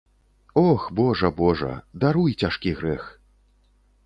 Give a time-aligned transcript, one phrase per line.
[0.61, 1.69] Ох, божа, божа,
[2.05, 3.03] даруй цяжкі грэх.